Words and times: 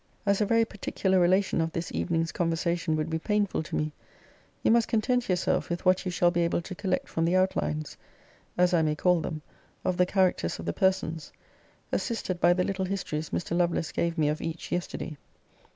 As 0.25 0.41
a 0.41 0.47
very 0.47 0.65
particular 0.65 1.19
relation 1.19 1.61
of 1.61 1.73
this 1.73 1.91
evening's 1.93 2.31
conversation 2.31 2.95
would 2.95 3.07
be 3.11 3.19
painful 3.19 3.61
to 3.61 3.75
me, 3.75 3.91
you 4.63 4.71
must 4.71 4.87
content 4.87 5.29
yourself 5.29 5.69
with 5.69 5.85
what 5.85 6.05
you 6.05 6.09
shall 6.11 6.31
be 6.31 6.41
able 6.41 6.59
to 6.59 6.73
collect 6.73 7.07
from 7.07 7.23
the 7.23 7.35
outlines, 7.35 7.97
as 8.57 8.73
I 8.73 8.81
may 8.81 8.95
call 8.95 9.21
them, 9.21 9.43
of 9.85 9.97
the 9.97 10.07
characters 10.07 10.57
of 10.57 10.65
the 10.65 10.73
persons; 10.73 11.31
assisted 11.91 12.39
by 12.41 12.51
the 12.51 12.63
little 12.63 12.85
histories 12.85 13.29
Mr. 13.29 13.55
Lovelace 13.55 13.91
gave 13.91 14.17
me 14.17 14.27
of 14.27 14.41
each 14.41 14.71
yesterday. 14.71 15.17